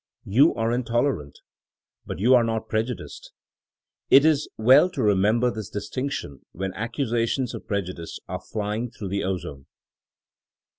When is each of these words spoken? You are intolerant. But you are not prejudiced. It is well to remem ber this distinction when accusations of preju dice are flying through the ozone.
You 0.25 0.55
are 0.55 0.71
intolerant. 0.71 1.37
But 2.07 2.17
you 2.17 2.33
are 2.33 2.43
not 2.43 2.67
prejudiced. 2.69 3.33
It 4.09 4.25
is 4.25 4.49
well 4.57 4.89
to 4.89 5.01
remem 5.01 5.39
ber 5.41 5.51
this 5.51 5.69
distinction 5.69 6.43
when 6.53 6.73
accusations 6.73 7.53
of 7.53 7.67
preju 7.67 7.93
dice 7.93 8.17
are 8.27 8.41
flying 8.41 8.89
through 8.89 9.09
the 9.09 9.23
ozone. 9.23 9.67